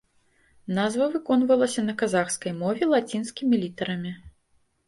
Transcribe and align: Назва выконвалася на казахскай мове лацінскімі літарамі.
Назва 0.77 1.05
выконвалася 1.15 1.83
на 1.89 1.93
казахскай 2.03 2.57
мове 2.63 2.83
лацінскімі 2.95 3.55
літарамі. 3.67 4.19